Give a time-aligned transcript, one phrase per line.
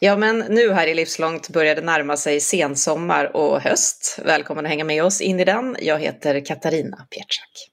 [0.00, 4.18] Ja, men nu här i Livslångt börjar det närma sig sensommar och höst.
[4.24, 5.76] Välkommen att hänga med oss in i den.
[5.80, 7.68] Jag heter Katarina Pietschak.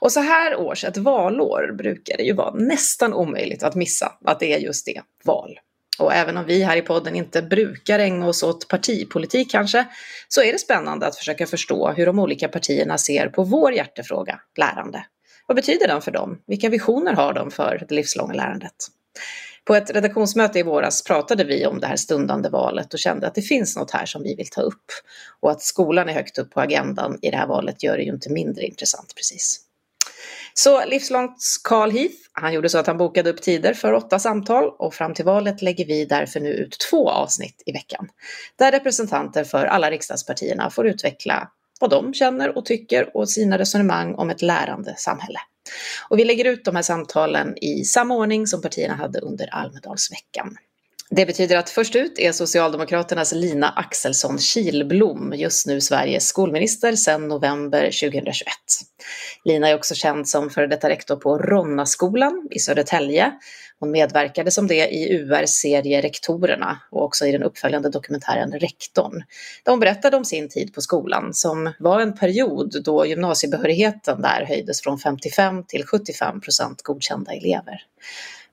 [0.00, 4.40] Och så här års, ett valår, brukar det ju vara nästan omöjligt att missa att
[4.40, 5.58] det är just det, val.
[5.98, 9.86] Och även om vi här i podden inte brukar ägna oss åt partipolitik kanske,
[10.28, 14.40] så är det spännande att försöka förstå hur de olika partierna ser på vår hjärtefråga,
[14.58, 15.04] lärande.
[15.46, 16.38] Vad betyder den för dem?
[16.46, 18.74] Vilka visioner har de för det livslånga lärandet?
[19.64, 23.34] På ett redaktionsmöte i våras pratade vi om det här stundande valet och kände att
[23.34, 24.84] det finns något här som vi vill ta upp.
[25.40, 28.12] Och att skolan är högt upp på agendan i det här valet gör det ju
[28.12, 29.60] inte mindre intressant precis.
[30.54, 34.70] Så livslångt Carl Heath, han gjorde så att han bokade upp tider för åtta samtal
[34.78, 38.08] och fram till valet lägger vi därför nu ut två avsnitt i veckan.
[38.56, 41.48] Där representanter för alla riksdagspartierna får utveckla
[41.80, 45.38] vad de känner och tycker och sina resonemang om ett lärande samhälle.
[46.08, 50.56] Och vi lägger ut de här samtalen i samma ordning som partierna hade under Almedalsveckan.
[51.14, 57.28] Det betyder att först ut är Socialdemokraternas Lina Axelsson Kilblom, just nu Sveriges skolminister sedan
[57.28, 58.46] november 2021.
[59.44, 63.32] Lina är också känd som före detta rektor på Ronnaskolan i Södertälje.
[63.82, 69.22] Hon medverkade som det i URs serie Rektorerna och också i den uppföljande dokumentären Rektorn.
[69.64, 74.44] Där hon berättade om sin tid på skolan som var en period då gymnasiebehörigheten där
[74.48, 77.82] höjdes från 55 till 75 procent godkända elever.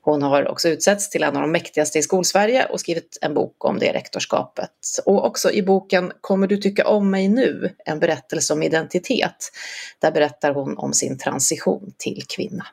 [0.02, 3.66] Hon har också utsetts till en av de mäktigaste i skolsverige och skrivit en bok
[3.66, 4.72] om det rektorskapet.
[5.06, 7.76] Och också i boken Kommer du tycka om mig nu?
[7.86, 9.52] En berättelse om identitet.
[10.00, 12.66] Där berättar hon om sin transition till kvinna.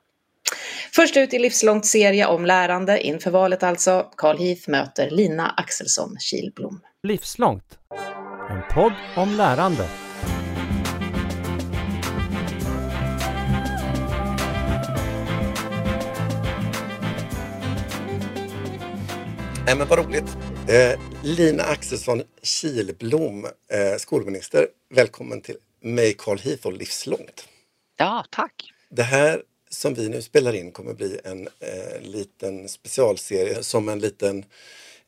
[0.92, 4.06] Först ut i livslångt serie om lärande inför valet alltså.
[4.16, 6.80] Carl Heath möter Lina Axelsson Kilblom.
[7.02, 7.78] Livslångt.
[8.50, 9.88] En podd om lärande.
[19.66, 20.36] Nej, men vad roligt.
[20.68, 24.66] Eh, Lina Axelsson Kilblom, eh, skolminister.
[24.94, 27.48] Välkommen till mig, Carl Heath och Livslångt.
[27.96, 28.72] Ja, tack.
[28.90, 34.00] Det här som vi nu spelar in kommer bli en eh, liten specialserie som en
[34.00, 34.44] liten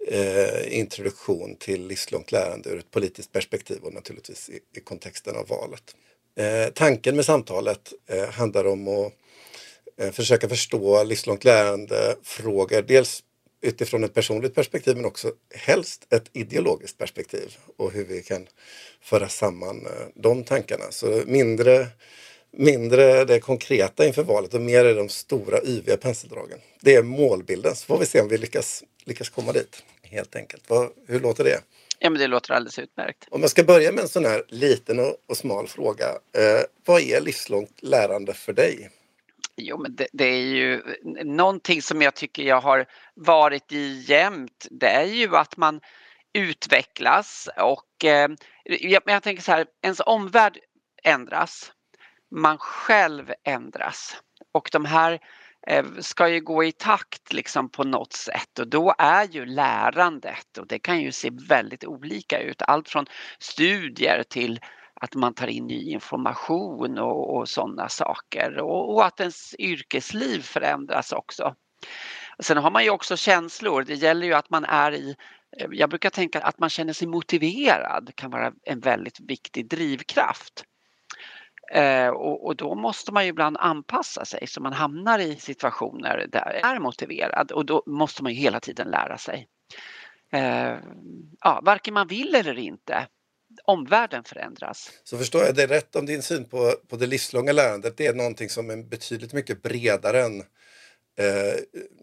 [0.07, 5.49] eh, introduktion till livslångt lärande ur ett politiskt perspektiv och naturligtvis i, i kontexten av
[5.49, 5.97] valet.
[6.37, 9.13] Eh, tanken med samtalet eh, handlar om att
[9.97, 12.83] eh, försöka förstå livslångt lärande-frågor.
[12.83, 13.23] Dels
[13.61, 18.47] utifrån ett personligt perspektiv men också helst ett ideologiskt perspektiv och hur vi kan
[19.01, 20.85] föra samman eh, de tankarna.
[20.91, 21.87] Så mindre,
[22.59, 26.59] mindre det konkreta inför valet och mer de stora yviga penseldragen.
[26.81, 29.83] Det är målbilden, så får vi se om vi lyckas, lyckas komma dit.
[30.03, 30.63] Helt enkelt.
[30.69, 31.61] Vad, hur låter det?
[31.99, 33.27] Ja, men det låter alldeles utmärkt.
[33.31, 36.07] Om jag ska börja med en sån här liten och, och smal fråga.
[36.09, 38.91] Eh, vad är livslångt lärande för dig?
[39.57, 40.83] Jo, men det, det, är ju
[41.25, 44.67] någonting som jag tycker jag har varit i jämt.
[44.71, 45.81] Det är ju att man
[46.33, 48.29] utvecklas och eh,
[48.65, 50.59] jag, jag tänker så här, ens omvärld
[51.05, 51.73] ändras.
[52.31, 54.17] Man själv ändras
[54.53, 55.19] och de här
[55.67, 60.59] eh, ska ju gå i takt liksom på något sätt och då är ju lärandet
[60.59, 62.63] och det kan ju se väldigt olika ut.
[62.63, 63.07] Allt från
[63.39, 64.61] studier till
[65.01, 70.41] att man tar in ny information och, och sådana saker och, och, att ens yrkesliv
[70.41, 71.55] förändras också.
[72.41, 73.83] Sen har man ju också känslor.
[73.83, 75.17] Det gäller ju att man är i
[75.61, 80.65] eh, jag brukar tänka att man känner sig motiverad kan vara en väldigt viktig drivkraft.
[81.71, 86.27] Eh, och, och, då måste man ju ibland anpassa sig så man hamnar i situationer
[86.29, 89.49] där man är motiverad och då måste man ju hela tiden lära sig.
[90.33, 90.77] Eh,
[91.41, 93.07] ja, varken man vill eller inte
[93.65, 94.91] omvärlden förändras.
[95.05, 98.15] Så förstår jag det rätt om din syn på, på det livslånga lärandet, det är
[98.15, 100.41] någonting som är betydligt mycket bredare än
[101.19, 101.55] eh,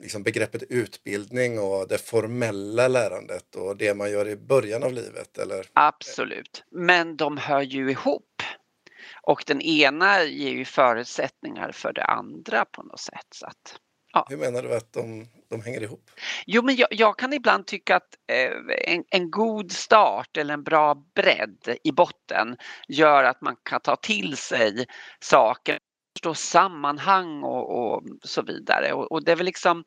[0.01, 5.37] liksom begreppet utbildning och det formella lärandet och det man gör i början av livet?
[5.37, 5.65] Eller?
[5.73, 8.34] Absolut, men de hör ju ihop.
[9.25, 13.27] Och den ena ger ju förutsättningar för det andra på något sätt.
[13.35, 13.79] Så att,
[14.13, 14.27] ja.
[14.29, 16.11] Hur menar du att de de hänger ihop?
[16.45, 18.51] Jo, men jag, jag kan ibland tycka att eh,
[18.93, 22.57] en, en, god start eller en bra bredd i botten
[22.87, 24.85] gör att man kan ta till sig
[25.19, 25.79] saker,
[26.13, 28.93] förstå sammanhang och, och så vidare.
[28.93, 29.83] Och, och, det är väl liksom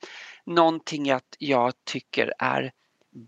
[0.46, 2.70] någonting att jag tycker är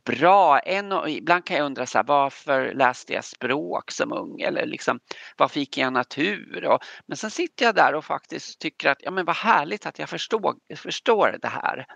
[0.05, 0.59] bra.
[0.59, 5.01] En, ibland kan jag undra så här, varför läste jag språk som ung eller liksom,
[5.37, 6.65] varför gick jag natur?
[6.65, 9.99] Och, men sen sitter jag där och faktiskt tycker att ja, men vad härligt att
[9.99, 11.87] jag förstår, förstår det här.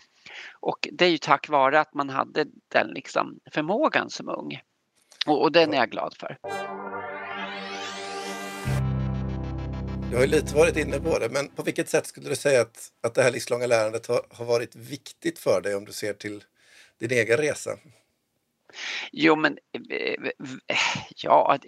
[0.61, 4.61] Och det är ju tack vare att man hade den liksom förmågan som ung.
[5.27, 6.37] Och, och den är jag glad för.
[10.11, 12.61] Du har ju lite varit inne på det, men på vilket sätt skulle du säga
[12.61, 16.13] att, att det här livslånga lärandet har, har varit viktigt för dig om du ser
[16.13, 16.45] till
[17.01, 17.71] din egen resa?
[19.13, 19.59] Jo men
[21.17, 21.59] ja,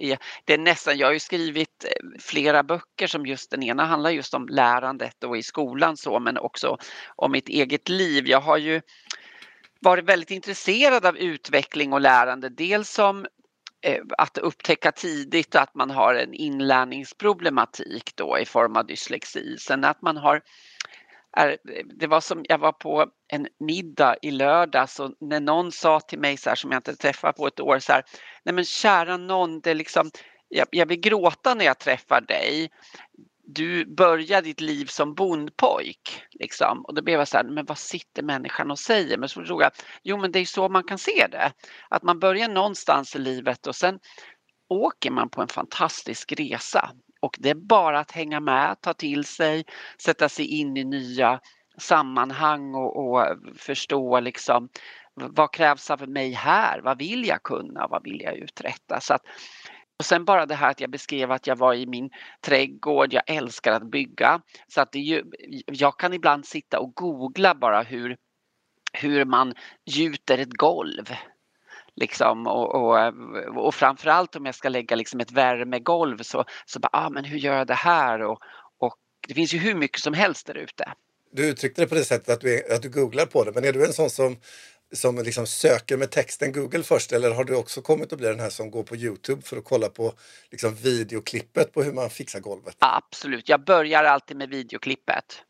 [0.45, 4.11] det är nästan, jag har ju skrivit eh, flera böcker som just den ena handlar
[4.11, 6.79] just om lärandet och i skolan så men också
[7.17, 8.27] om mitt eget liv.
[8.27, 8.81] Jag har ju
[9.81, 12.49] varit väldigt intresserad av utveckling och lärande.
[12.49, 13.27] Dels som
[13.83, 19.57] eh, att upptäcka tidigt att man har en inlärningsproblematik då i form av dyslexi.
[19.59, 20.43] Sen att man har
[21.37, 21.59] är,
[21.99, 26.19] det var som, jag var på en middag i lördags och när någon sa till
[26.19, 28.03] mig så här som jag inte träffat på ett år så här,
[28.45, 30.11] nej men kära någon, det liksom,
[30.49, 32.71] jag, jag vill gråta när jag träffar dig
[33.47, 36.23] du börjar ditt liv som bondpojk.
[36.31, 36.85] Liksom.
[36.85, 39.19] Och då blev jag så här, men vad sitter människan och säger?
[39.19, 39.73] Men så förstod jag,
[40.03, 41.53] jo men det är så man kan se det.
[41.91, 43.99] Att man börjar någonstans i livet och sen
[44.69, 46.91] åker man på en fantastisk resa.
[47.27, 49.65] Och det är bara att hänga med, ta till sig,
[50.03, 51.41] sätta sig in i nya
[51.79, 53.27] sammanhang och, och
[53.57, 54.69] förstå liksom
[55.15, 56.81] vad krävs av mig här?
[56.81, 57.87] Vad vill jag kunna?
[57.91, 59.01] Vad vill jag uträtta?
[59.01, 59.23] Så att
[59.99, 63.23] och sen bara det här att jag beskrev att jag var i min trädgård, jag
[63.27, 64.41] älskar att bygga.
[64.69, 65.25] Så att det ju,
[65.67, 68.17] jag kan ibland sitta och googla bara hur,
[68.93, 69.55] hur man
[69.87, 71.05] gjuter ett golv.
[71.97, 73.15] Liksom, och, och,
[73.57, 77.39] och framförallt om jag ska lägga liksom ett värmegolv så, så bara, ah, men hur
[77.39, 78.23] gör jag det här?
[78.23, 78.39] Och,
[78.79, 78.95] och
[79.29, 80.93] det finns ju hur mycket som helst där ute.
[81.33, 83.73] Du uttryckte det på det sättet att du, att du googlar på det, men är
[83.73, 84.37] du en sån som
[84.93, 88.41] som liksom söker med texten Google först eller har du också kommit att bli den
[88.41, 90.13] här som går på Youtube för att kolla på
[90.51, 92.77] liksom videoklippet på hur man fixar golvet?
[92.79, 95.43] Absolut, jag börjar alltid med videoklippet.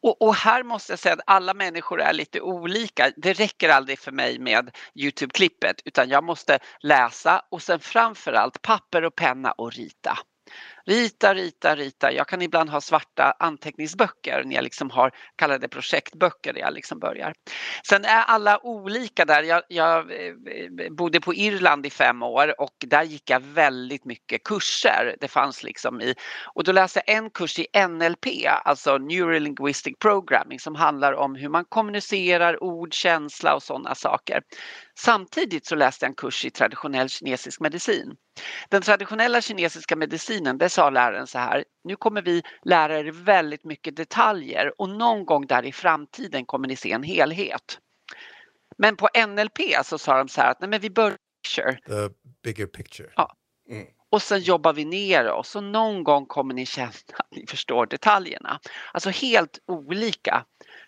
[0.00, 3.12] Och, och, här måste jag säga att alla människor är lite olika.
[3.16, 9.04] Det räcker aldrig för mig med Youtube-klippet utan jag måste läsa och sen framförallt papper
[9.04, 10.18] och penna och rita.
[10.86, 12.12] Rita, rita, rita.
[12.12, 16.98] Jag kan ibland ha svarta anteckningsböcker när jag liksom har kallade projektböcker där jag liksom
[16.98, 17.34] börjar.
[17.86, 19.42] Sen är alla olika där.
[19.42, 20.34] Jag, jag eh,
[20.90, 25.16] bodde på Irland i fem år och där gick jag väldigt mycket kurser.
[25.20, 26.14] Det fanns liksom i
[26.54, 28.26] och då läste jag en kurs i NLP,
[28.64, 34.42] alltså Neurolinguistic Programming som handlar om hur man kommunicerar ord, känsla och sådana saker.
[34.98, 38.16] Samtidigt så läste jag en kurs i traditionell kinesisk medicin.
[38.68, 43.64] Den traditionella kinesiska medicinen, det sa läraren så här, nu kommer vi lära er väldigt
[43.64, 47.78] mycket detaljer och någon gång där i framtiden kommer ni se en helhet.
[48.78, 51.18] Men på NLP så sa de så här att nej men vi börjar
[51.86, 53.08] The bigger picture.
[53.16, 53.36] Ja.
[53.70, 53.86] Mm.
[54.10, 57.86] Och sen jobbar vi ner oss och någon gång kommer ni känna att ni förstår
[57.86, 58.60] detaljerna.
[58.92, 60.44] Alltså helt olika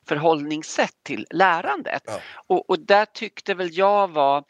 [0.08, 2.03] förhållningssätt till lärandet.
[2.06, 2.20] Ja.
[2.47, 4.44] Och, och där tyckte väl jag var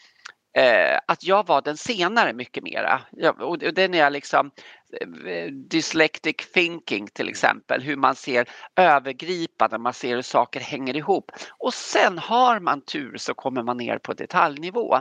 [0.56, 3.00] eh, att jag var den senare mycket mera.
[3.10, 4.50] Jag, och det är när jag liksom
[5.26, 11.30] eh, dyslectic thinking till exempel, hur man ser övergripande, man ser hur saker hänger ihop.
[11.58, 15.00] Och sen har man tur så kommer man ner på detaljnivå.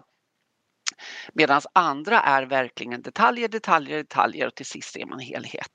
[1.34, 5.68] Medan andra är verkligen detaljer, detaljer, detaljer och till sist ser man helhet.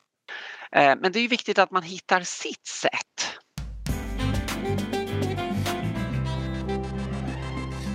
[0.73, 3.30] Eh, men det är viktigt att man hittar sitt sätt.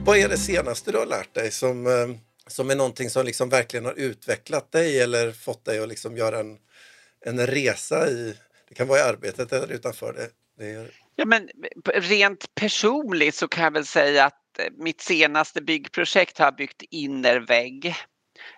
[0.06, 2.18] Vad är det senaste du har lärt dig som, eh,
[2.48, 6.40] som är någonting som liksom verkligen har utvecklat dig eller fått dig att liksom göra
[6.40, 6.57] en,
[7.25, 8.36] en resa i,
[8.69, 10.30] det kan vara i arbetet eller utanför det?
[10.57, 10.92] det är...
[11.16, 11.50] Ja, men
[11.94, 17.96] rent personligt så kan jag väl säga att eh, mitt senaste byggprojekt har byggt innervägg.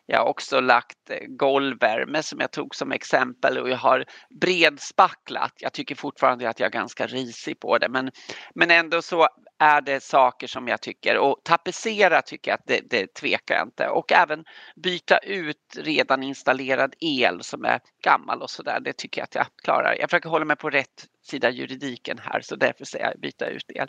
[0.06, 4.06] Jag har också lagt eh, golvvärme som jag tog som exempel och jag har
[4.42, 5.54] bredspacklat.
[5.58, 8.12] Jag tycker fortfarande att jag är ganska risig på det men,
[8.56, 9.28] men ändå så
[9.60, 13.68] är det saker som jag tycker och tapetsera tycker jag att det, det tvekar jag
[13.68, 14.44] inte och även
[14.76, 18.80] byta ut redan installerad el som är gammal och sådär.
[18.80, 19.96] Det tycker jag att jag klarar.
[20.00, 23.72] Jag försöker hålla mig på rätt sida juridiken här så därför säger jag byta ut
[23.76, 23.88] el.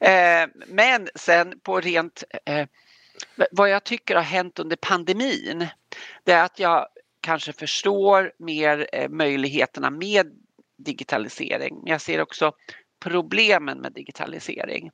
[0.00, 2.66] Eh, men sen på rent eh,
[3.50, 5.68] vad jag tycker har hänt under pandemin
[6.24, 6.86] det är att jag
[7.20, 10.32] kanske förstår mer eh, möjligheterna med
[10.78, 11.74] digitalisering.
[11.74, 12.52] Men jag ser också
[13.00, 14.90] problemen med digitalisering.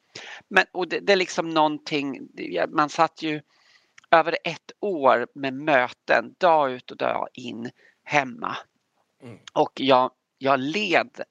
[0.48, 2.28] Men, och det, det är liksom någonting,
[2.68, 3.40] man satt ju
[4.10, 7.70] över ett år med möten dag ut och dag in
[8.04, 8.56] hemma.
[9.22, 9.38] Mm.
[9.52, 11.22] Och jag, jag led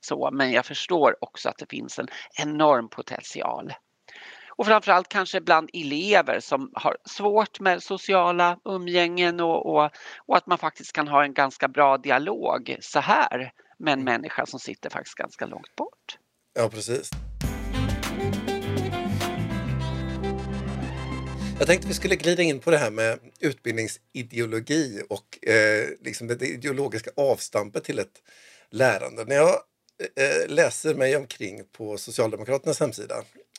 [0.00, 2.08] så, men jag förstår också att det finns en
[2.42, 3.72] enorm potential.
[4.58, 9.90] Och framförallt kanske bland elever som har svårt med sociala umgängen och, och,
[10.26, 14.04] och att man faktiskt kan ha en ganska bra dialog så här med en mm.
[14.04, 16.18] människa som sitter faktiskt ganska långt bort.
[16.54, 17.10] Ja, precis.
[21.58, 26.46] Jag tänkte vi skulle glida in på det här med utbildningsideologi och eh, liksom det
[26.46, 28.22] ideologiska avstampet till ett
[28.70, 29.24] lärande.
[29.24, 29.54] När jag
[30.16, 33.14] eh, läser mig omkring på Socialdemokraternas hemsida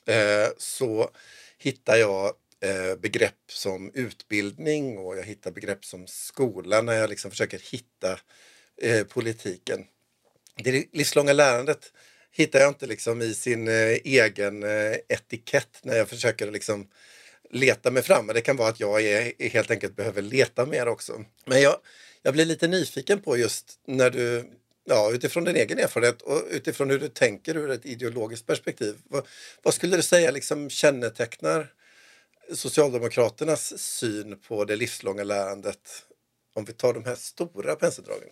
[0.09, 1.09] eh, så
[1.57, 7.31] hittar jag eh, begrepp som utbildning och jag hittar begrepp som skola när jag liksom
[7.31, 8.19] försöker hitta
[8.81, 9.85] eh, politiken.
[10.63, 11.93] Det livslånga lärandet
[12.31, 16.87] hittar jag inte liksom i sin eh, egen eh, etikett när jag försöker liksom
[17.49, 18.25] leta mig fram.
[18.25, 21.25] Men det kan vara att jag är, helt enkelt behöver leta mer också.
[21.45, 21.77] Men jag,
[22.21, 24.51] jag blir lite nyfiken på just när du
[24.91, 28.95] Ja, utifrån din egen erfarenhet och utifrån hur du tänker ur ett ideologiskt perspektiv.
[29.03, 29.27] Vad,
[29.63, 31.73] vad skulle du säga liksom kännetecknar
[32.53, 36.05] Socialdemokraternas syn på det livslånga lärandet?
[36.53, 38.29] Om vi tar de här stora penseldragen.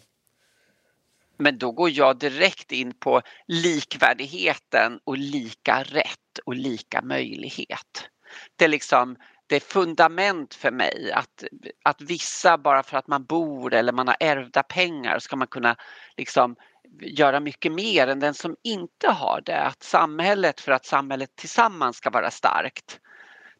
[1.37, 8.09] Men då går jag direkt in på likvärdigheten och lika rätt och lika möjlighet.
[8.55, 9.15] Det är liksom
[9.47, 11.43] det är fundament för mig att,
[11.83, 15.75] att vissa bara för att man bor eller man har ärvda pengar ska man kunna
[16.17, 16.55] liksom
[17.01, 19.61] göra mycket mer än den som inte har det.
[19.61, 22.99] Att samhället, för att samhället tillsammans ska vara starkt.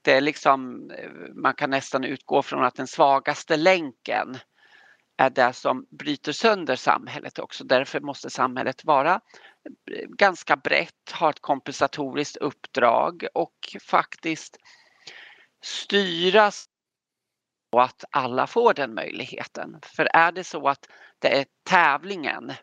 [0.02, 4.38] Det är liksom, eh, man kan nästan utgå från att den svagaste länken
[5.18, 7.64] är det som bryter sönder samhället också.
[7.64, 14.58] Därför måste samhället vara eh, ganska brett, ha ett kompensatoriskt uppdrag och faktiskt
[15.64, 16.66] styras
[17.72, 19.80] och att alla får den möjligheten.
[19.84, 22.54] För är det så att det är tävlingen,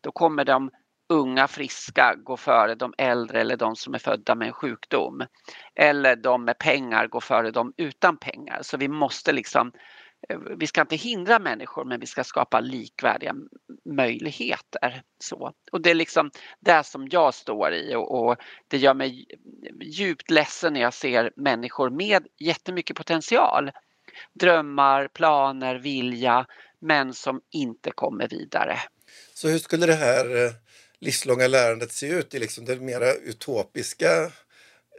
[0.00, 0.70] då kommer de
[1.08, 5.26] unga friska gå före de äldre eller de som är födda med en sjukdom.
[5.74, 8.62] Eller de med pengar gå före de utan pengar.
[8.62, 9.72] Så vi måste liksom
[10.58, 13.34] vi ska inte hindra människor men vi ska skapa likvärdiga
[13.84, 15.02] möjligheter.
[15.18, 15.52] Så.
[15.72, 18.36] Och det är liksom det som jag står i och, och,
[18.68, 19.26] det gör mig
[19.82, 23.70] djupt ledsen när jag ser människor med jättemycket potential.
[24.40, 26.46] Drömmar, planer, vilja
[26.80, 28.78] men som inte kommer vidare.
[29.34, 30.52] Så hur skulle det här eh,
[31.00, 34.32] livslånga lärandet se ut i liksom det mera utopiska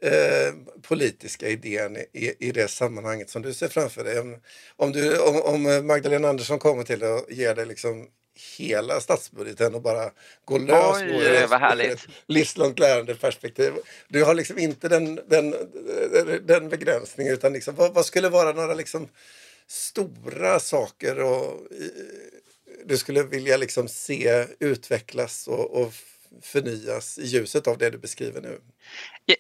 [0.02, 4.20] eh, politiska idén i, i det sammanhanget som du ser framför dig?
[4.20, 4.38] Om,
[4.76, 8.08] om, du, om, om Magdalena Andersson kommer till och ger dig liksom
[8.58, 10.12] hela statsbudgeten och bara
[10.46, 12.08] går lös Oj, vad härligt.
[12.28, 13.74] livslångt lärande perspektiv.
[14.08, 15.56] Du har liksom inte den, den,
[16.46, 19.08] den begränsningen utan liksom, vad, vad, skulle vara några liksom
[19.68, 21.68] stora saker och,
[22.86, 25.94] du skulle vilja liksom se utvecklas och, och
[26.42, 28.62] förnyas i ljuset av det du beskriver nu?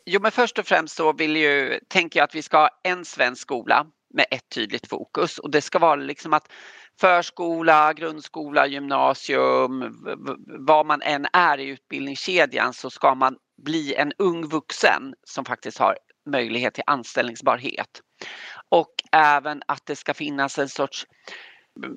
[0.05, 3.05] Jo, men först och främst så vill ju, tänker jag att vi ska ha en
[3.05, 6.51] svensk skola med ett tydligt fokus och det ska vara liksom att
[6.99, 10.03] förskola, grundskola, gymnasium,
[10.59, 15.77] vad man än är i utbildningskedjan så ska man bli en ung vuxen som faktiskt
[15.77, 15.97] har
[16.29, 18.01] möjlighet till anställningsbarhet.
[18.69, 21.05] Och även att det ska finnas en sorts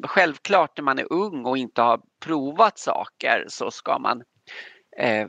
[0.07, 4.23] Självklart när man är ung och inte har provat saker så ska man
[4.97, 5.29] eh,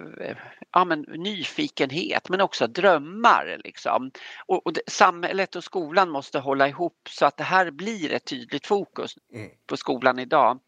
[0.72, 3.62] ja, men nyfikenhet men också drömmar.
[3.64, 4.12] Liksom.
[4.46, 8.26] Och, och det, samhället och skolan måste hålla ihop så att det här blir ett
[8.26, 9.50] tydligt fokus mm.
[9.68, 10.60] på skolan idag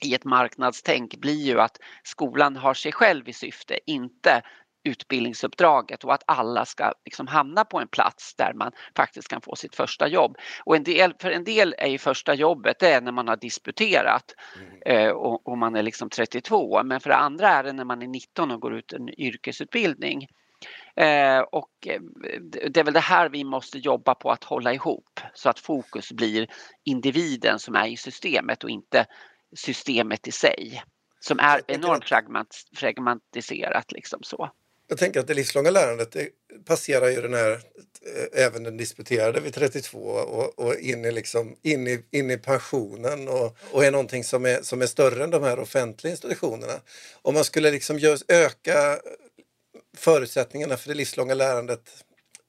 [0.00, 4.42] i ett marknadstänk blir ju att skolan har sig själv i syfte, inte
[4.84, 9.56] utbildningsuppdraget och att alla ska liksom hamna på en plats där man faktiskt kan få
[9.56, 10.36] sitt första jobb.
[10.64, 13.36] Och en del, för en del är ju första jobbet det är när man har
[13.36, 15.06] disputerat mm.
[15.06, 18.02] eh, och, och, man är liksom 32 men för det andra är det när man
[18.02, 20.26] är 19 och går ut en yrkesutbildning.
[20.96, 22.00] Eh, och eh,
[22.70, 26.12] det är väl det här vi måste jobba på att hålla ihop så att fokus
[26.12, 26.46] blir
[26.84, 29.06] individen som är i systemet och inte
[29.56, 30.82] systemet i sig
[31.20, 32.04] som är enormt
[32.76, 33.92] fragmentiserat.
[33.92, 34.50] Liksom så.
[34.88, 36.28] Jag tänker att det livslånga lärandet det
[36.64, 41.56] passerar ju den här, eh, även den disputerade vid 32 och, och in, i liksom,
[41.62, 45.30] in, i, in i pensionen och, och är någonting som är, som är större än
[45.30, 46.80] de här offentliga institutionerna.
[47.22, 49.00] Om man skulle liksom öka
[49.96, 51.90] förutsättningarna för det livslånga lärandet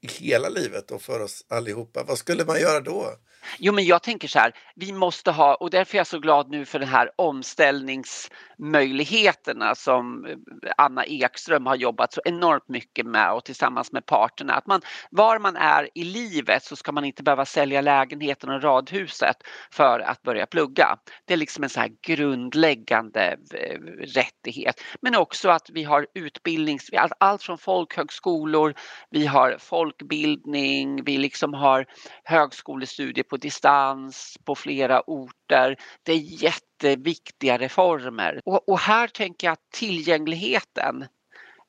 [0.02, 3.16] i hela livet och för oss allihopa, vad skulle man göra då?
[3.58, 6.50] Jo, men jag tänker så här, vi måste ha, och därför är jag så glad
[6.50, 10.38] nu för den här omställningsmöjligheterna som eh,
[10.78, 14.54] Anna Ekström har jobbat så enormt mycket med och tillsammans med parterna.
[14.54, 14.82] Att man,
[15.12, 19.36] var man är i livet så ska man inte behöva sälja lägenheten och radhuset
[19.72, 20.98] för att börja plugga.
[21.26, 23.80] Det är liksom en så här grundläggande eh,
[24.16, 24.82] rättighet.
[25.02, 26.80] Men också att vi har utbildning,
[27.20, 28.74] allt från folkhögskolor,
[29.10, 31.86] vi har folkbildning, vi liksom har
[32.24, 35.78] högskolestudier på distans på flera orter.
[36.04, 41.06] Det är jätteviktiga reformer och, och här tänker jag att tillgängligheten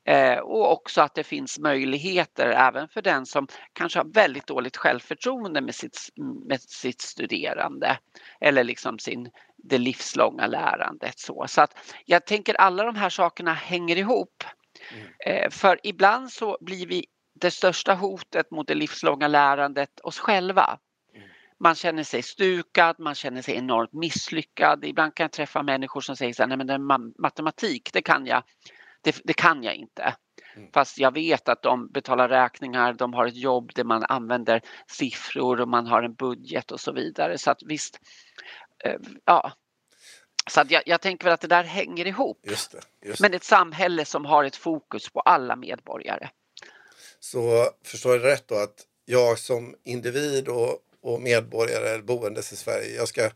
[0.04, 4.76] eh, och också att det finns möjligheter även för den som kanske har väldigt dåligt
[4.76, 5.98] självförtroende med sitt,
[6.48, 7.98] med sitt studerande
[8.40, 11.18] eller liksom sin, det livslånga lärandet.
[11.18, 14.44] Så, så att jag tänker alla de här sakerna hänger ihop.
[14.92, 15.06] Mm.
[15.26, 17.06] Eh, för ibland så blir vi
[17.40, 20.78] det största hotet mot det livslånga lärandet oss själva.
[21.60, 24.84] Man känner sig stukad, man känner sig enormt misslyckad.
[24.84, 28.42] Ibland kan jag träffa människor som säger så här, nej men matematik, det kan jag,
[29.02, 30.14] det, det kan jag inte.
[30.56, 30.68] Mm.
[30.72, 35.60] Fast jag vet att de betalar räkningar, de har ett jobb där man använder siffror
[35.60, 37.38] och man har en budget och så vidare.
[37.38, 38.00] Så att visst,
[38.84, 39.52] eh, ja.
[40.50, 42.40] Så att jag, jag tänker väl att det där hänger ihop.
[42.42, 46.28] Just det, just Men ett samhälle som har ett fokus på alla medborgare.
[47.20, 52.96] Så förstår jag rätt då att jag som individ och, och medborgare boendes i Sverige,
[52.96, 53.30] jag ska,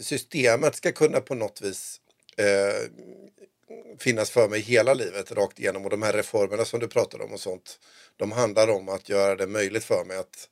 [0.00, 2.00] systemet ska kunna på något vis
[2.36, 2.90] eh,
[3.98, 7.32] finnas för mig hela livet rakt igenom och de här reformerna som du pratar om
[7.32, 7.78] och sånt
[8.16, 10.48] de handlar om att göra det möjligt för mig att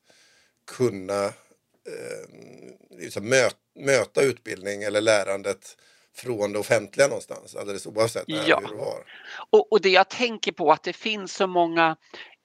[0.76, 2.28] kunna eh,
[2.98, 5.76] liksom möt, möta utbildning eller lärandet
[6.16, 8.60] från det offentliga någonstans alldeles oavsett när ja.
[8.60, 9.04] hur det var.
[9.50, 11.96] Och, och det jag tänker på att det finns så många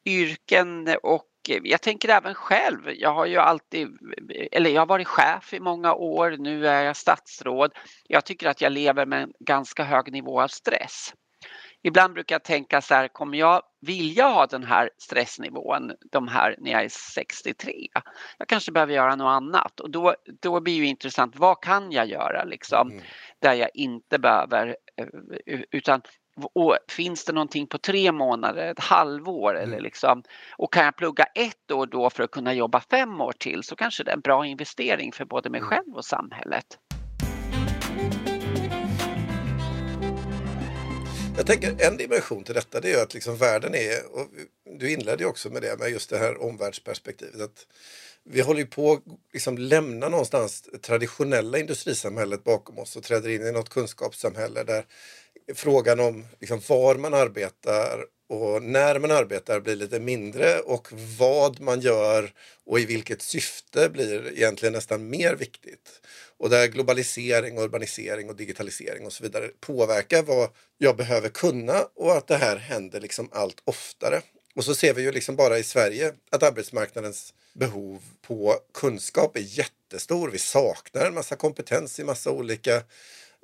[0.06, 3.98] yrken och jag tänker även själv, jag har ju alltid,
[4.52, 7.72] eller jag har varit chef i många år, nu är jag statsråd.
[8.08, 11.14] Jag tycker att jag lever med en ganska hög nivå av stress.
[11.84, 16.56] Ibland brukar jag tänka så här, kommer jag vilja ha den här stressnivån de här
[16.58, 17.88] när jag är 63?
[18.38, 22.08] Jag kanske behöver göra något annat och då, då blir det intressant, vad kan jag
[22.08, 22.92] göra liksom?
[22.92, 23.04] Mm.
[23.42, 26.02] Där jag inte behöver, eh, utan
[26.54, 29.64] och finns det någonting på tre månader, ett halvår mm.
[29.64, 30.24] eller liksom,
[30.58, 33.76] och kan jag plugga ett år då för att kunna jobba fem år till så
[33.76, 35.70] kanske det är en bra investering för både mig mm.
[35.70, 36.66] själv och samhället.
[41.38, 44.28] Jag tänker en dimension till detta det är att liksom världen är, och
[44.80, 47.42] du inledde också med det, med just det här omvärldsperspektivet.
[47.42, 47.66] Att
[48.24, 49.04] vi håller på att
[49.34, 54.86] liksom lämna någonstans traditionella industrisamhället bakom oss och träder in i något kunskapssamhälle där
[55.56, 60.88] frågan om liksom var man arbetar och när man arbetar blir lite mindre och
[61.20, 62.34] vad man gör
[62.66, 66.02] och i vilket syfte blir egentligen nästan mer viktigt.
[66.38, 72.18] Och där globalisering, urbanisering och digitalisering och så vidare påverkar vad jag behöver kunna och
[72.18, 74.22] att det här händer liksom allt oftare.
[74.56, 79.58] Och så ser vi ju liksom bara i Sverige att arbetsmarknadens behov på kunskap är
[79.60, 80.30] jättestor.
[80.30, 82.84] Vi saknar en massa kompetens i massa olika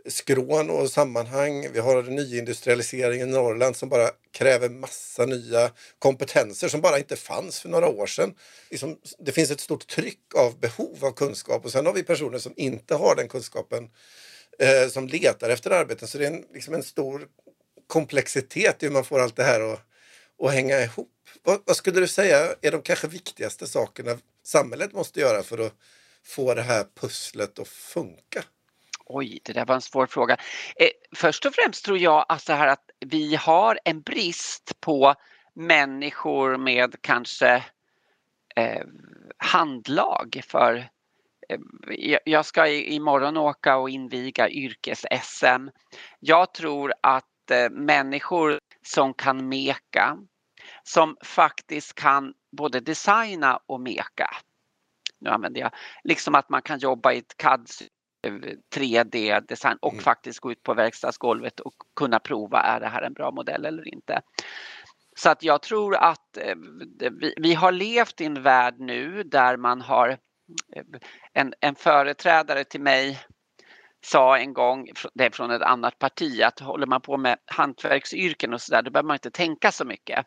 [0.08, 1.68] skrån och sammanhang.
[1.74, 7.60] Vi har nyindustrialiseringen i Norrland som bara kräver massa nya kompetenser som bara inte fanns
[7.60, 8.36] för några år sedan.
[8.70, 12.40] Liksom, det finns ett stort tryck av behov av kunskap och sen har vi personer
[12.40, 13.90] som inte har den kunskapen
[14.60, 16.08] eh, som letar efter arbeten.
[16.08, 17.28] Så det är en, liksom en stor
[17.88, 19.80] komplexitet i hur man får allt det här att,
[20.44, 21.12] att hänga ihop.
[21.44, 25.74] Vad, vad skulle du säga är de kanske viktigaste sakerna samhället måste göra för att
[26.24, 28.44] få det här pusslet att funka?
[29.06, 30.38] Oj, det där var en svår fråga.
[30.76, 35.16] Eh, först och främst tror jag att, här att vi har en brist på
[35.56, 37.64] människor med kanske
[38.56, 38.86] eh,
[39.38, 40.76] handlag för
[41.50, 45.70] eh, jag ska imorgon åka och inviga yrkes-SM.
[46.20, 50.18] Jag tror att eh, människor som kan meka,
[50.84, 54.30] som faktiskt kan både designa och meka.
[55.20, 55.72] Nu använder jag
[56.04, 57.70] liksom att man kan jobba i ett CAD
[58.76, 60.04] 3D-design och mm.
[60.04, 63.94] faktiskt gå ut på verkstadsgolvet och kunna prova är det här en bra modell eller
[63.94, 64.22] inte.
[65.18, 66.56] Så att jag tror att eh,
[67.38, 70.84] vi, har levt i en värld nu där man har eh,
[71.34, 73.20] en, en företrädare till mig
[74.06, 78.54] sa en gång, det är från ett annat parti, att håller man på med hantverksyrken
[78.54, 80.26] och sådär, då behöver man inte tänka så mycket.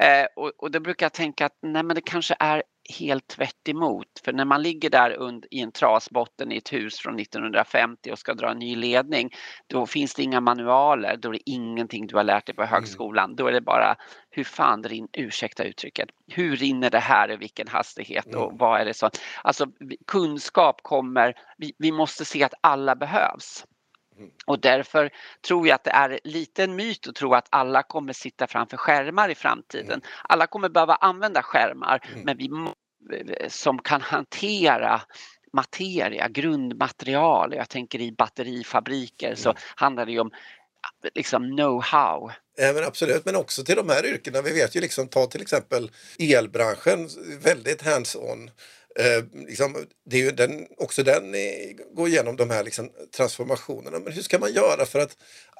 [0.00, 3.68] Eh, och, och då brukar jag tänka att nej men det kanske är helt tvärt
[3.68, 4.06] emot.
[4.24, 8.18] För när man ligger där und, i en trasbotten i ett hus från 1950 och
[8.18, 9.30] ska dra en ny ledning,
[9.66, 12.72] då finns det inga manualer, då är det ingenting du har lärt dig på mm.
[12.72, 13.24] högskolan.
[13.24, 13.36] Mm.
[13.36, 13.96] Då är det bara,
[14.30, 18.56] hur fan rin, ursäkta uttrycket, hur rinner det här i vilken hastighet och mm.
[18.56, 19.10] vad är det så?
[19.42, 19.66] Alltså
[20.06, 23.64] kunskap kommer, vi, vi måste se att alla behövs.
[24.18, 24.30] Mm.
[24.46, 25.10] Och därför
[25.46, 28.76] tror jag att det är lite en myt att tro att alla kommer sitta framför
[28.76, 29.90] skärmar i framtiden.
[29.90, 30.00] Mm.
[30.22, 32.24] Alla kommer behöva använda skärmar mm.
[32.24, 32.50] men vi
[33.48, 35.02] som kan hantera
[35.52, 37.54] materia, grundmaterial.
[37.54, 40.30] Jag tänker i batterifabriker så handlar det om
[41.14, 42.32] liksom know-how.
[42.56, 44.42] Ja, men absolut, men också till de här yrkena.
[44.42, 47.08] Vi vet ju liksom, ta till exempel elbranschen,
[47.42, 48.50] väldigt hands-on.
[48.98, 51.34] Eh, liksom, det är ju den, också den
[51.94, 53.98] går igenom de här liksom, transformationerna.
[53.98, 55.16] Men hur ska man göra för att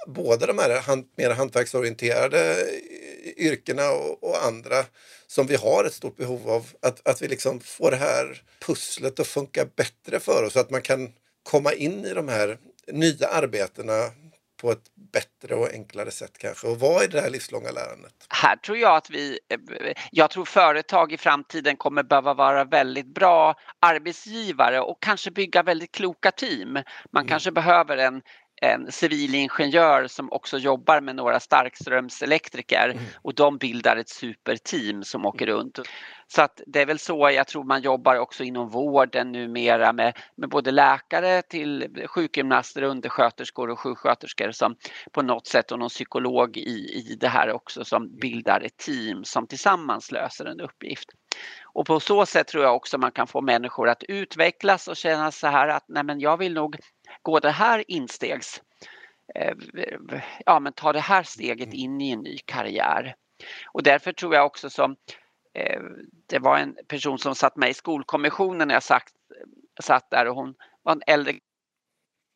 [0.06, 4.84] både de här hand, mer hantverksorienterade eh, yrkena och, och, andra
[5.26, 9.20] som vi har ett stort behov av, att, att vi liksom får det här pusslet
[9.20, 12.58] att funka bättre för oss så att man kan komma in i de här
[12.92, 14.10] nya arbetena
[14.66, 16.66] på ett bättre och enklare sätt kanske?
[16.66, 18.14] Och vad är det här livslånga lärandet?
[18.28, 19.38] Här tror jag att vi,
[20.10, 25.92] jag tror företag i framtiden kommer behöva vara väldigt bra arbetsgivare och kanske bygga väldigt
[25.92, 26.72] kloka team.
[27.12, 27.28] Man mm.
[27.28, 28.22] kanske behöver en
[28.62, 33.04] en civilingenjör som också jobbar med några starkströmselektriker mm.
[33.22, 35.58] och de bildar ett superteam som åker mm.
[35.58, 35.78] runt.
[36.28, 40.18] Så att det är väl så jag tror man jobbar också inom vården numera med,
[40.36, 44.76] med både läkare till sjukgymnaster, undersköterskor och sjuksköterskor som
[45.12, 49.24] på något sätt och någon psykolog i, i det här också som bildar ett team
[49.24, 51.08] som tillsammans löser en uppgift.
[51.64, 55.32] Och på så sätt tror jag också man kan få människor att utvecklas och känna
[55.32, 56.76] så här att nej men jag vill nog
[57.22, 58.62] gå det här instegs,
[59.34, 59.54] eh,
[60.46, 63.16] ja men ta det här steget in i en ny karriär.
[63.66, 64.96] Och därför tror jag också som
[65.54, 65.80] eh,
[66.26, 69.14] det var en person som satt med i skolkommissionen när jag sagt,
[69.80, 71.34] satt där och hon var en äldre.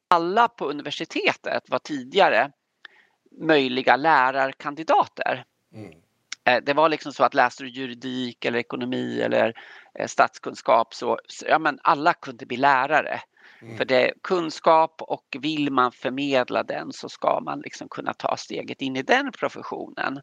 [0.09, 2.53] Alla på universitetet var tidigare
[3.41, 5.45] möjliga lärarkandidater.
[5.75, 5.95] Mm.
[6.45, 9.55] Eh, det var liksom så att läste du juridik eller ekonomi eller
[10.07, 13.21] statskunskap så ja, men alla kunde bli lärare.
[13.63, 13.77] Mm.
[13.77, 18.37] För det är kunskap och vill man förmedla den så ska man liksom kunna ta
[18.37, 20.21] steget in i den professionen.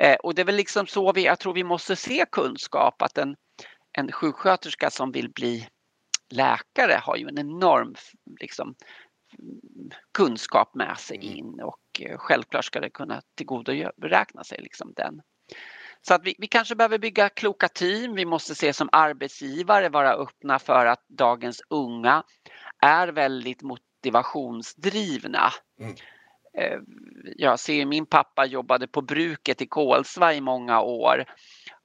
[0.00, 3.18] Eh, och det är väl liksom så vi, jag tror vi måste se kunskap att
[3.18, 3.36] en,
[3.92, 5.68] en sjuksköterska som vill bli
[6.30, 7.94] läkare har ju en enorm
[8.40, 8.74] liksom,
[10.14, 11.36] kunskap med sig mm.
[11.36, 15.20] in och eh, självklart ska det kunna tillgodoräkna sig liksom den.
[16.02, 18.14] Så att vi, vi kanske behöver bygga kloka team.
[18.14, 22.22] Vi måste se som arbetsgivare vara öppna för att dagens unga
[22.82, 25.50] är väldigt motivationsdrivna.
[25.80, 25.94] Mm.
[26.58, 26.78] Eh,
[27.36, 31.24] jag ser min pappa jobbade på bruket i Kolsva i många år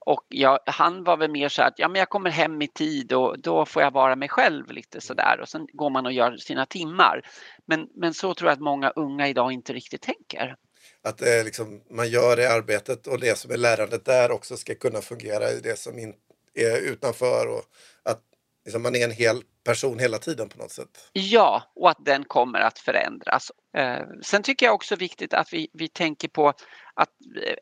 [0.06, 3.12] och jag, han var väl mer så att ja, men jag kommer hem i tid
[3.12, 6.36] och då får jag vara mig själv lite sådär och sen går man och gör
[6.36, 7.22] sina timmar.
[7.66, 10.56] Men, men så tror jag att många unga idag inte riktigt tänker
[11.04, 14.74] att eh, liksom, man gör det arbetet och det som är lärandet där också ska
[14.74, 16.14] kunna fungera i det som in,
[16.54, 17.62] är utanför och
[18.02, 18.20] att
[18.64, 21.10] liksom, man är en hel person hela tiden på något sätt.
[21.12, 23.52] Ja, och att den kommer att förändras.
[23.76, 26.48] Eh, sen tycker jag också viktigt att vi, vi tänker på
[26.94, 27.10] att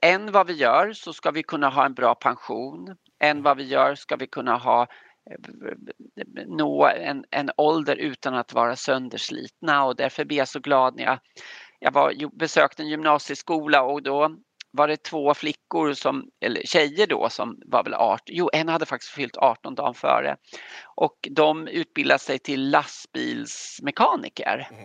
[0.02, 2.96] eh, än vad vi gör så ska vi kunna ha en bra pension.
[3.20, 4.83] Än vad vi gör ska vi kunna ha
[5.31, 5.37] eh,
[6.46, 11.05] nå en, en ålder utan att vara sönderslitna och därför blir jag så glad när
[11.05, 11.18] jag
[11.83, 14.37] jag var, besökte en gymnasieskola och då
[14.71, 18.87] var det två flickor, som, eller tjejer då, som var väl 18, jo en hade
[18.87, 20.37] faktiskt fyllt 18 dagen före.
[20.97, 24.68] Och de utbildade sig till lastbilsmekaniker.
[24.71, 24.85] Mm.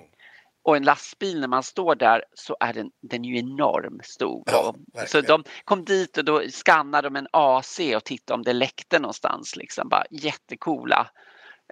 [0.64, 4.44] Och en lastbil när man står där så är den, den är ju enormt stor.
[4.46, 4.76] Ja,
[5.08, 9.00] så de kom dit och då skannade de en AC och tittade om det läckte
[9.00, 9.56] någonstans.
[9.56, 9.90] Liksom.
[9.90, 11.10] Bara jättekola.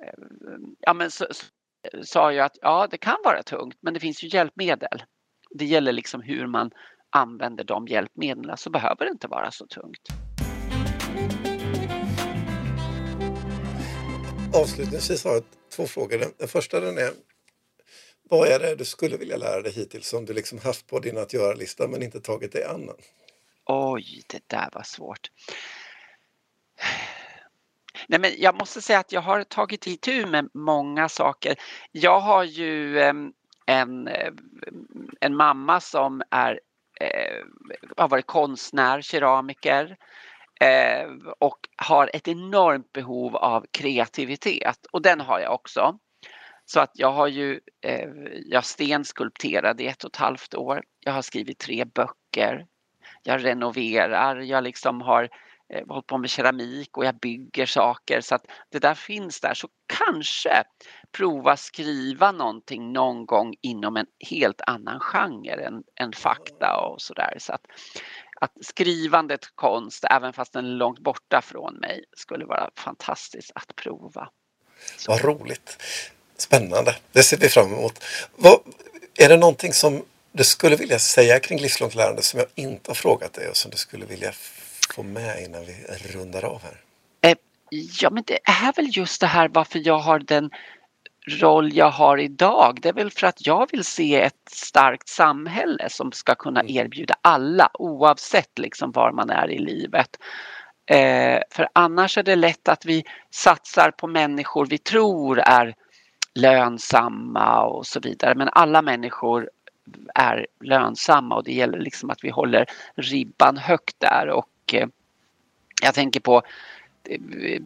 [0.02, 0.14] Eh,
[0.80, 1.46] ja, men så, så
[2.04, 5.04] sa jag att ja, det kan vara tungt men det finns ju hjälpmedel
[5.58, 6.72] det gäller liksom hur man
[7.10, 10.08] använder de hjälpmedlen så behöver det inte vara så tungt.
[14.54, 15.44] Avslutningsvis har jag
[15.76, 16.26] två frågor.
[16.38, 17.12] Den första den är
[18.30, 21.18] vad är det du skulle vilja lära dig hittills som du liksom haft på din
[21.18, 22.90] att göra-lista men inte tagit dig an?
[23.66, 25.32] Oj, det där var svårt.
[28.08, 31.56] Nej, men jag måste säga att jag har tagit itu med många saker.
[31.92, 33.34] Jag har ju ehm,
[33.66, 34.32] en, eh,
[35.20, 36.60] en mamma som är,
[37.00, 37.44] eh,
[37.98, 39.98] har varit konstnär, keramiker
[40.62, 46.00] eh, och har ett enormt behov av kreativitet och den har jag också.
[46.66, 48.10] Så att jag har ju, eh,
[48.46, 50.84] jag stenskulpterade i ett och ett halvt år.
[51.00, 52.66] Jag har skrivit tre böcker.
[53.24, 55.30] Jag renoverar, jag liksom har
[55.74, 59.54] eh, hållit på med keramik och jag bygger saker så att det där finns där.
[59.54, 60.64] Så kanske
[61.18, 67.38] prova skriva någonting någon gång inom en helt annan genre än, än fakta och sådär.
[67.40, 67.62] Så att,
[68.42, 73.76] att skrivandet konst, även fast den är långt borta från mig, skulle vara fantastiskt att
[73.76, 74.30] prova.
[74.98, 75.12] Så.
[75.12, 75.78] Vad roligt!
[76.38, 78.04] Spännande, det ser vi fram emot.
[78.36, 78.60] Vad,
[79.20, 82.96] är det någonting som du skulle vilja säga kring livslångt lärande som jag inte har
[82.96, 84.32] frågat dig och som du skulle vilja
[84.90, 86.82] få med innan vi rundar av här?
[87.22, 87.38] Eh,
[88.00, 90.50] ja, men det är väl just det här varför jag har den
[91.28, 92.80] roll jag har idag.
[92.82, 96.76] Det är väl för att jag vill se ett starkt samhälle som ska kunna mm.
[96.76, 100.18] erbjuda alla oavsett liksom var man är i livet.
[100.86, 105.76] Eh, för annars är det lätt att vi satsar på människor vi tror är
[106.36, 108.36] lönsamma och så vidare.
[108.36, 109.50] Men alla människor
[110.16, 114.88] är lönsamma och det gäller liksom att vi håller ribban högt där och eh,
[115.82, 116.42] jag tänker på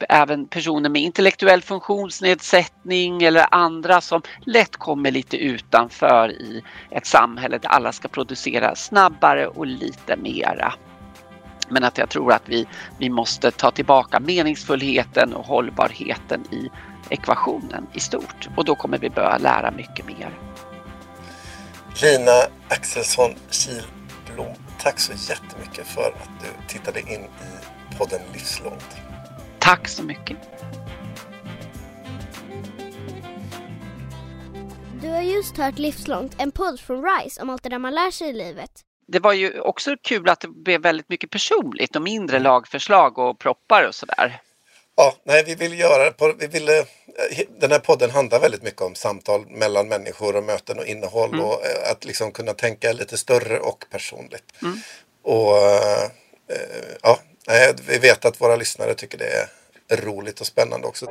[0.10, 7.58] även personer med intellektuell funktionsnedsättning eller andra som lätt kommer lite utanför i ett samhälle
[7.58, 10.74] där alla ska producera snabbare och lite mera.
[11.70, 16.70] Men att jag tror att vi, vi måste ta tillbaka meningsfullheten och hållbarheten i
[17.10, 20.38] ekvationen i stort och då kommer vi börja lära mycket mer.
[22.02, 22.32] Lina
[22.68, 29.09] Axelsson Kihlblom, tack så jättemycket för att du tittade in i podden Livslångt.
[29.70, 30.38] Tack så mycket.
[35.02, 38.12] Du har just hört Livslångt, en podd från RISE om allt det där man lär
[38.12, 38.72] sig i livet.
[39.08, 43.40] Det var ju också kul att det blev väldigt mycket personligt och mindre lagförslag och
[43.40, 44.42] proppar och sådär.
[44.96, 46.76] Ja, nej, vi vill göra vi vill, eh,
[47.60, 51.46] Den här podden handlar väldigt mycket om samtal mellan människor och möten och innehåll mm.
[51.46, 54.54] och eh, att liksom kunna tänka lite större och personligt.
[54.62, 54.82] Mm.
[55.22, 56.10] Och eh,
[57.02, 57.20] ja,
[57.88, 59.59] vi vet att våra lyssnare tycker det är
[59.92, 61.06] roligt och spännande också.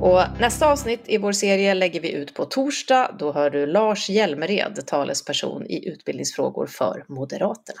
[0.00, 3.16] Och nästa avsnitt i vår serie lägger vi ut på torsdag.
[3.18, 7.80] Då hör du Lars Hjälmered, talesperson i utbildningsfrågor för Moderaterna.